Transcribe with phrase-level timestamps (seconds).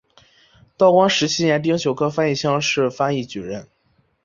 [0.77, 3.67] 道光十七年丁酉科翻译乡试翻译举人。